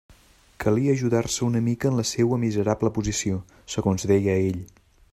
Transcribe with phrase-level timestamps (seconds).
[0.63, 3.39] Calia ajudar-se una mica en la seua miserable posició,
[3.75, 4.63] segons deia ell.